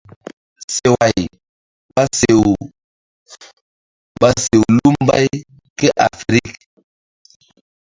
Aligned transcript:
Seway 0.75 1.15
ɓa 1.95 2.03
sew 2.19 2.43
ɓa 4.19 4.29
sew 4.43 4.61
lu 4.77 4.89
mbay 5.03 5.27
kéafirik. 5.79 6.51